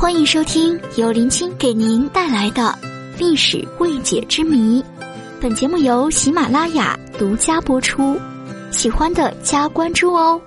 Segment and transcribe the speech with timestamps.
[0.00, 2.74] 欢迎收听由林青给您带来的
[3.18, 4.82] 历史未解之谜。
[5.38, 8.18] 本节目由喜马拉雅独家播出，
[8.70, 10.40] 喜欢的加关注哦。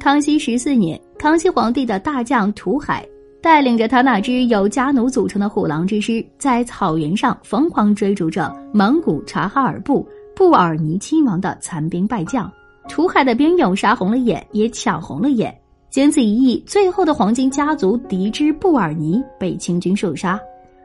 [0.00, 3.06] 康熙十四年，康熙皇帝的大将图海
[3.42, 12.50] 带领着他那支由家奴组成的虎狼之师，在草原上疯狂追逐着蒙古察哈尔部布尔尼亲王的残兵败将。
[12.88, 15.54] 图海的兵勇杀红了眼，也抢红了眼。
[15.92, 20.40] 仅此一役，最后的黄金家族嫡支布尔尼被清军射杀，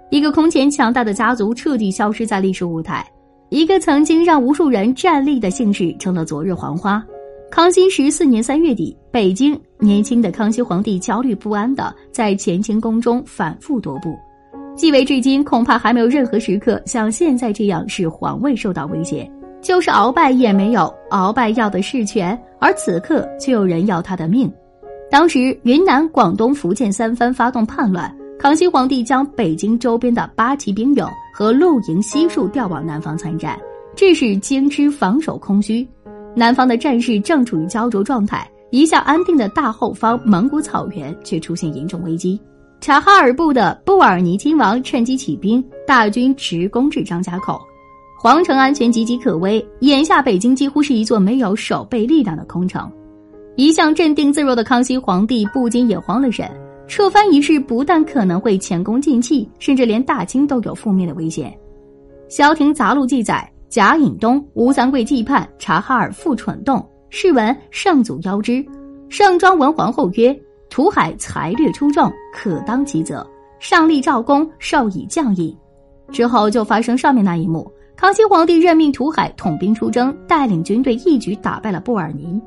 [0.10, 3.10] 一个空前强大的家族彻底消失在历史舞台，
[3.48, 7.02] 一个曾经让无数人站立的姓氏成了昨日黄花。
[7.50, 14.14] 康熙十四年三月底，北京年轻的康熙皇帝焦虑不安的在乾清宫中反复踱步，
[14.76, 19.26] 继位至今，恐怕还没有任何时刻像现在这样使皇位受到威胁，
[19.62, 24.52] 就是鳌拜也没有，鳌拜要的是权，而此刻却有人要他的命。
[25.10, 33.58] 当时，云南、广东、福建三藩发动叛乱，康熙皇帝将北京周边的八旗兵勇和露营悉数调往南方参战，
[33.96, 35.88] 致使京师防守空虚。
[36.36, 42.40] 南方的战事正处于焦灼状态，一向安定的大后方蒙古草原却出现严重危机。
[42.82, 47.60] 察哈尔部的布尔尼亲王趁机起兵，大军直攻至张家口，
[48.20, 49.66] 皇城安全岌岌可危。
[49.80, 52.92] 眼下，北京几乎是一座没有守备力量的空城。
[53.58, 56.48] 一向镇定自若的康熙皇帝不禁也慌了神。
[56.88, 61.50] 撤藩一事不但可能会前功尽弃，甚至连大清都有覆灭的危险。
[62.30, 66.88] 《萧亭杂录》记载：贾隐东、吴三桂祭叛，察哈尔复蠢动。
[67.10, 68.64] 试闻圣祖邀之。
[69.10, 73.28] 圣庄文皇后曰：“图海才略出众，可当其责。”
[73.60, 75.54] 上立赵公，授以将印。
[76.12, 82.40] 之后就发生上面那一幕：康熙皇帝任命图海统兵出征，带领军队一举打败了布尔尼。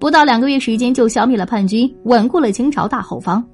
[0.00, 3.44] 不到两个月时间，就消灭了叛军，稳固了清朝大后方。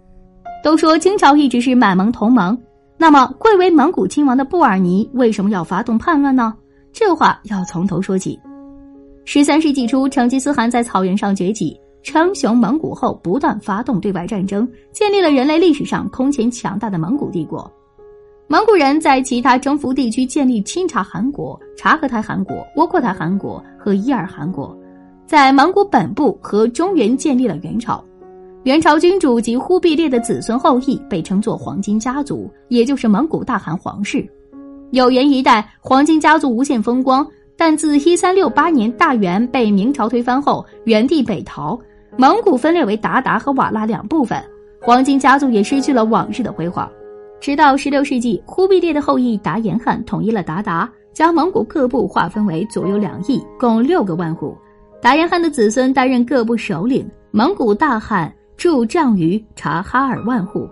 [0.62, 2.56] 都说清朝一直是满蒙同盟，
[2.97, 6.55] 那么贵为蒙古亲王的布尔尼为什么要发动叛乱呢？
[6.92, 8.38] 这话要从头说起。
[9.25, 17.69] 十三世纪初，成吉思汗在草原上崛起，称雄蒙古后，不断发动对外战争，建立了人类历史上空前强大的蒙古帝国。
[18.47, 24.78] 蒙古人在其他征服地区建立亲察汗国、察合台汗国、窝阔台汗国和伊尔汗国。
[25.26, 28.03] 在蒙古本部和中原建立了元朝，
[28.62, 34.25] 元朝君主及忽必烈的子孙后裔被称作黄金家族，也就是蒙古大汗皇室。
[34.92, 37.26] 有元一代黄金家族无限风光，
[37.56, 41.76] 但自一三六八年大元被明朝推翻后，元帝北逃，
[42.16, 44.41] 蒙古分裂为鞑靼和瓦剌两部分，
[44.81, 46.88] 黄金家族也失去了往日的辉煌。
[47.41, 54.56] 直到十六世纪，忽必烈的后裔达延汗统一了鞑靼，将蒙古各部划分为左右两翼，共六个万户。
[55.01, 60.69] 达延汗的子孙担任各部首领，蒙古大汗驻帐于察哈尔万户。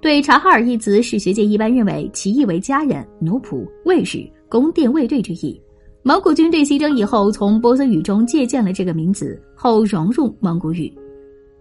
[0.00, 4.18] 对察哈尔一词，史学界一般认为其意为家人、奴仆、卫士、
[4.48, 5.60] 宫殿卫队之意。
[6.02, 10.92] 蒙古军队西征以后，从波斯语中借鉴了这个名词，后融入蒙古语。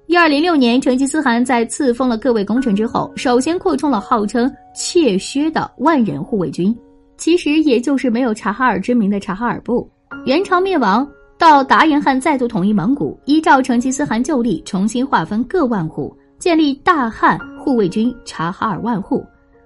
[0.07, 6.78] 一二零六年，成吉思汗在赐封了各位功臣之后，首先扩充了号称怯薛的万人护卫军，
[7.18, 9.90] 其实也就是没有察哈尔之名的察哈尔部。
[10.25, 11.07] 元朝灭亡。
[11.43, 19.21] 到达延汗再度统一蒙古，依照成吉思汗旧例，重新划分各万户，建立大汉护卫军察哈尔万户。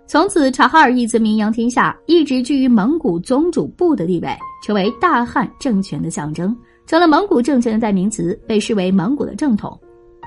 [0.07, 4.29] 从此，察哈尔一词名扬天下，一直居于蒙古宗主部的地位，
[4.65, 9.79] 成为大汉政权的象征，成了蒙古政权的代名词，被视为蒙古的正统。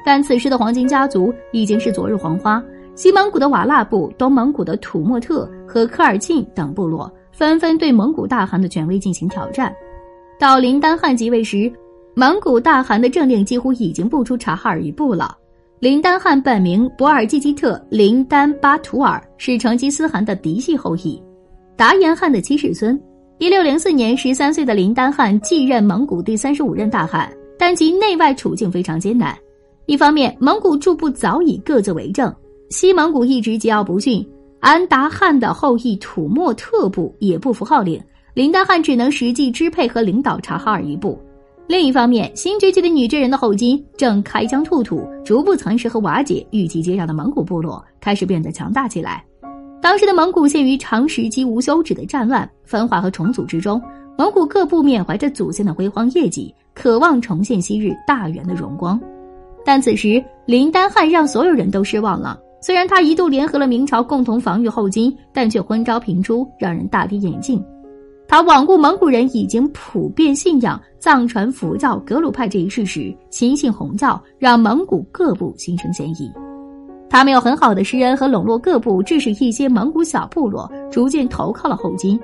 [0.06, 2.62] 但此时的黄金家族已经是昨日黄花，
[2.94, 9.74] 西蒙古的瓦剌部、东蒙古的土默特和科尔沁等部落纷纷对蒙古大汗的权威进行挑战。
[10.40, 11.70] 到林丹汗即位时，
[12.14, 15.36] 蒙古大汗的政令几乎已经不出察哈尔一步了。
[15.80, 21.22] 林丹汗本名博尔济吉特林丹巴图尔，是成吉思汗的嫡系后裔，
[21.76, 22.98] 达延汗的七世孙。
[23.36, 29.36] 一六零四年，十三岁的林丹汗继任蒙古第三十五任大汗，但其内外处境非常艰难。
[29.84, 32.34] 一方面，蒙古诸部早已各自为政，
[32.70, 34.26] 西蒙古一直桀骜不驯，
[34.60, 38.02] 安达汗的后裔土默特部也不服号令。
[38.34, 41.18] 林丹汗只能实际支配和领导察哈尔一部。
[41.66, 49.24] 另一方面，新崛起的女真人的后金正开疆拓土，逐步蚕食和瓦解与其接壤的蒙古部落，开始变得强大起来。
[49.80, 53.80] 当时的蒙古陷于长时期无休止的战乱、分化和重组之中，
[54.18, 59.00] 蒙古各部缅怀着祖先的辉煌业绩，渴望重现昔日大元的荣光。
[59.64, 62.38] 但此时，林丹汗让所有人都失望了。
[62.60, 67.64] 虽然他一度联合了明朝共同防御后金，但却昏招频出，让人大跌眼镜。
[68.30, 76.30] 他罔顾蒙古人已经普遍信仰藏传佛教格鲁派这一事实，轻信红教，让蒙古各部心生嫌疑。
[77.08, 82.16] 他们有很好的施恩和笼络各部，致使一些蒙古小部落逐渐投靠了后金。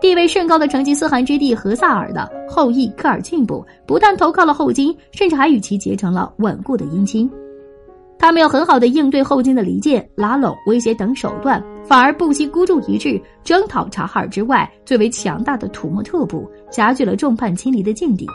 [0.00, 7.30] 地位甚高的成吉思汗之弟和萨尔的后裔科尔沁部不但投靠了后金，甚至还与其结成了稳固的姻亲。
[8.18, 18.28] 他们有很好的应对后金的离间、拉拢、威胁等手段，反而不惜孤注一掷，征讨察哈尔之外最为强大的土默特部，加剧了众叛亲离的境地。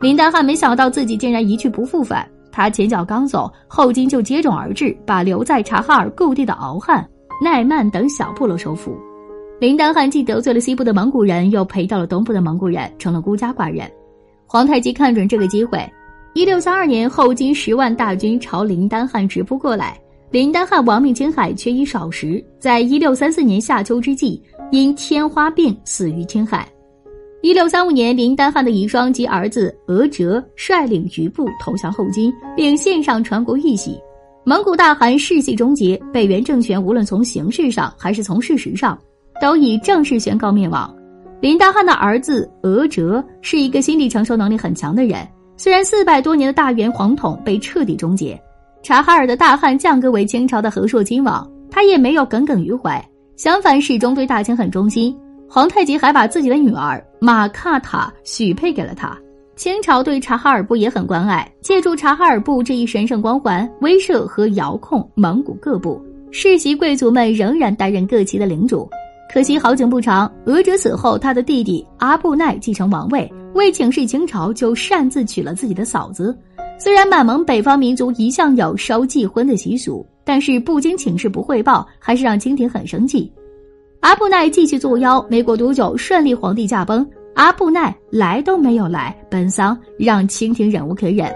[0.00, 7.04] 林丹汗没想到自己竟然一去不复返，他前脚刚走，后金就接踵而至，把留在察哈尔故地的敖汉、
[7.42, 8.96] 奈曼等小部落收复。
[9.58, 13.90] 林丹汗既得罪了西部的蒙古人，又赔到了东部的蒙古人，成了孤家寡人。
[14.46, 15.84] 皇太极看准这个机会，
[16.34, 20.00] 一六三二年，后金十万大军朝林丹汗直扑过来。
[20.30, 24.40] 林丹汗亡命青海，缺衣少食，在一六三四年夏秋之际，
[24.70, 26.68] 因天花病死于青海。
[27.42, 33.98] 一六三五年，林丹汗的遗孀及儿子额哲率领余部投降后金，并献上传国玉玺。
[34.44, 38.96] 蒙古大汗世系终结，北元政权无论从形式上还是从事实上。
[39.40, 40.94] 都已正式宣告灭亡。
[41.40, 45.26] 林丹汗的儿子额哲是一个心理承受能力很强的人。
[45.56, 48.38] 虽然四百多年的大元皇统被彻底终结，
[48.82, 53.02] 察哈尔的大汗降格为清朝的和硕亲王，他也没有耿耿于怀，
[53.36, 55.14] 相反始终对大清很忠心。
[55.48, 59.16] 皇太极还把自己的女儿玛卡塔许配给了他。
[59.56, 66.02] 清朝对察哈尔部也很关爱，借助察哈尔部这一神圣光环，威慑和遥控蒙古各部。
[66.30, 68.88] 世袭贵族们仍然担任各旗的领主。
[69.32, 76.36] 可惜好景不长，额哲死后，他的弟弟阿布奈继承王位，为请示清朝，就擅自娶了自己的嫂子。
[76.82, 83.30] 虽然满蒙北方民族一向有收继婚的习俗，但是不经请示不汇报，还是让清廷很生气。
[84.00, 91.30] 阿布奈继续作妖，没过多久，顺利皇帝驾崩，阿布奈来都没有来奔丧，让清廷忍无可忍。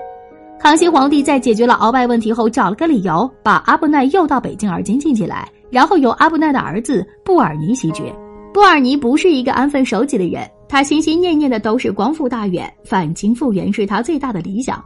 [0.58, 5.46] 康熙皇帝在解决了鳌拜问题后，找了个理由，把阿布奈诱到北京而监禁起来。
[5.68, 8.10] 然后由阿布奈的儿子布尔尼袭爵。
[8.54, 14.82] 布尔尼不是一个安分守己的人，他心心念念的都是光复大元，反清复原是他最大的理想。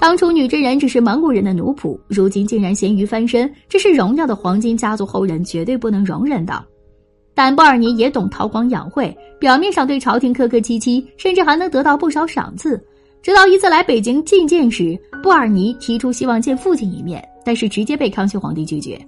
[0.00, 6.64] 当初女真人只是蒙古人的奴仆，如今竟然咸鱼翻身，这是荣耀的黄金家族后人绝对不能容忍的。
[7.34, 12.82] 但布尔尼也懂韬光养晦，表面上对朝廷客客气气，甚至还能得到不少赏赐。
[13.22, 18.98] 直到一次来北京觐见时，布尔尼提出希望见父亲一面，但是直接被康熙皇帝拒绝。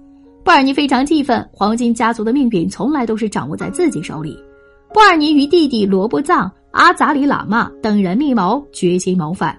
[0.43, 4.37] 布尔尼非常气愤，黄金家族的命运从来都是掌握在自己手里。
[4.93, 9.57] 布尔尼与弟弟罗伯藏、阿扎里喇嘛等人密谋，决心谋反。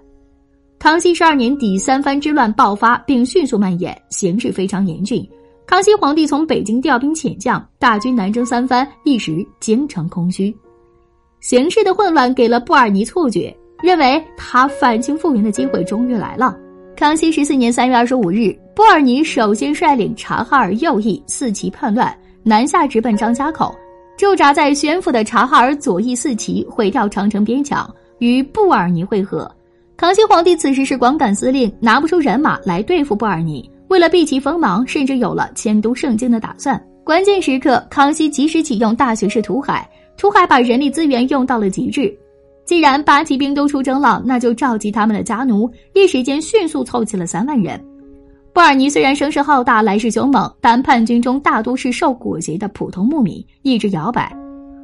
[0.84, 5.26] 康熙十二年底，三藩之乱爆发，并迅速蔓延，形势非常严峻。
[5.64, 10.54] 康熙皇帝从北京调兵遣将，大军南征三藩，一时京城空虚。
[11.40, 16.54] 形势的混乱给了布尔尼错觉，认为他反清复明的机会终于来了。
[16.94, 18.54] 康熙十四年三月二十五日。
[18.76, 23.74] 布尔尼首先率领察哈尔右翼四旗叛乱，南下直奔张家口，
[24.18, 29.50] 驻扎在宣府的察哈尔左翼四旗毁掉长城边墙，与布尔尼会合。
[30.04, 36.78] 康熙皇帝此时是光杆司令，拿不出人马来对付布尔尼，为了避其锋芒，甚至有了迁都盛京的打算。
[37.02, 42.14] 关键时刻，康熙及时启用大学士图海，图海把人力资源用到了极致。
[42.66, 47.82] 既然八旗兵都出征了，那就召集他们的家奴，一时间迅速凑齐了三万人。
[48.52, 54.30] 布尔尼虽然声势浩大、来势凶猛，但叛军中大多是受裹挟的普通牧民，意志摇摆。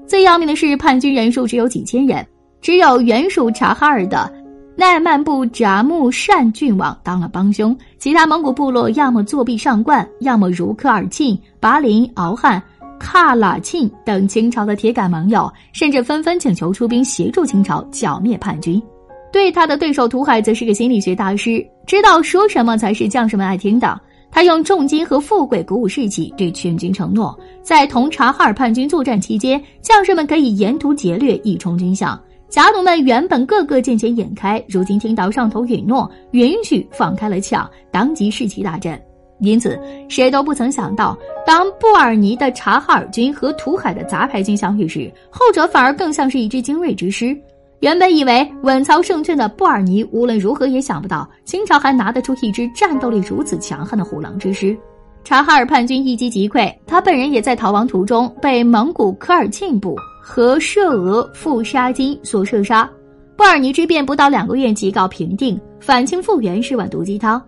[0.07, 2.27] 最要命的是，叛军人数只有几千人，
[2.63, 4.33] 只有原属察哈尔的
[4.81, 12.61] 奈曼部札木善郡王当了帮凶，其他蒙古部落要么作弊上冠，要么如科尔沁、拔林、敖汉、
[12.99, 18.83] 喀喇沁等清朝的铁杆盟友，甚至纷纷请求出兵协助清朝剿灭叛军。
[19.31, 24.01] 对他的对手图海则是个心理学大师，知道说什么才是将士们爱听的。
[24.31, 32.19] 他用重金和富贵鼓舞士气，对全军承诺，在同察哈尔叛军作战期间，将士们可以沿途劫掠，一冲军饷。
[32.51, 39.01] 家奴们原本个个见钱眼开，如今听到上头允诺，允许放开了抢，当即士气大振。
[39.39, 39.79] 因此，
[40.09, 41.17] 谁都不曾想到，
[41.47, 47.35] 当布尔尼的察哈尔军和土海的杂牌军相遇时，后者反而更像是一支精锐之师。
[47.79, 54.77] 原本以为稳操胜券的布尔尼，无论如何也想不到清朝还拿得出一支战斗力如此强悍的虎狼之师。
[55.23, 62.89] 察哈尔叛军一击即溃，他本人也在逃亡途中被蒙古科尔沁部和涉俄富沙金所射杀。
[63.37, 67.41] 布尔尼之变不到两个月即告平定，反清复原是碗毒鸡汤。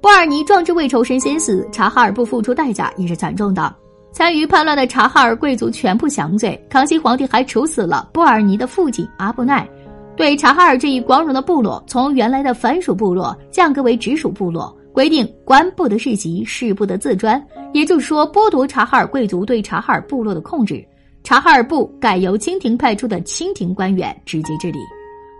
[0.00, 3.74] 布尔尼壮志未酬身先死，察哈尔不付出代价也是惨重的。
[4.12, 9.68] 参与叛乱的察哈尔贵族全部降罪，康熙皇帝还处死了布尔尼的父亲阿布奈。
[10.16, 17.40] 对察哈尔这一光荣的部落，从原来的藩属部落降格为直属部落，规定官不得世袭，士不得自专，
[17.72, 20.84] 也就是说，剥夺察哈尔贵族对察哈尔部落的控制。
[21.22, 24.80] 察哈尔部改由清廷派出的清廷官员直接治理。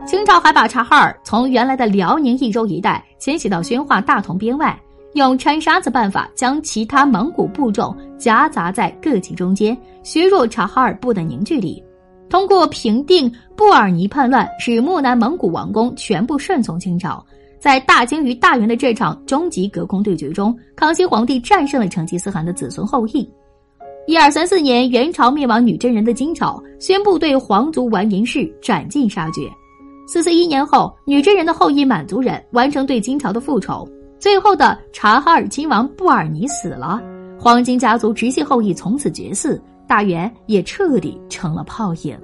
[0.06, 4.80] 清朝还把察哈尔从原来的辽宁益州一带迁徙到宣化大同边外，
[5.14, 11.82] 用掺沙子办法将其他蒙古部众夹杂在各级中间，削弱察哈尔部的凝聚力。
[12.30, 17.26] 通过平定布尔尼叛乱，使漠南蒙古王公全部顺从清朝。
[17.58, 23.28] 在大金与大元的这场终极隔空对决中，康熙皇帝战胜了成吉思汗的子孙后裔。
[24.06, 29.50] 一二三四年，元朝灭亡女真人的金朝宣布对皇族完颜氏斩尽杀绝。
[30.06, 33.86] 四四一年后，女真人的后裔满族人完成对金朝的复仇。
[34.18, 37.00] 最后的察哈尔亲王布尔尼死了，
[37.38, 42.18] 黄金家族直系后裔从此绝嗣，大元也彻底成了泡影。